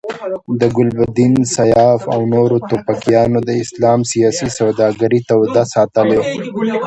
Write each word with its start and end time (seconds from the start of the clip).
د 0.59 0.61
ګلبدین، 0.77 1.33
سیاف 1.55 2.01
او 2.13 2.21
نورو 2.33 2.57
توپکیانو 2.69 3.39
د 3.47 3.49
اسلام 3.63 3.99
سیاسي 4.11 4.47
سوداګري 4.59 5.19
توده 5.29 5.63
ساتلې. 5.73 6.19